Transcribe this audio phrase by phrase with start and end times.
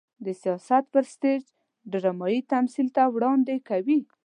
[0.25, 1.43] د سياست پر سټېج
[1.91, 3.99] ډرامايي تمثيل ته وړاندې کوي.